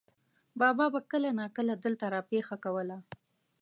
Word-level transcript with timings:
بابا 0.59 0.85
به 0.93 0.99
کله 1.11 1.29
ناکله 1.39 1.73
دلته 1.85 2.05
را 2.13 2.21
پېښه 2.31 2.55
کوله. 2.63 2.97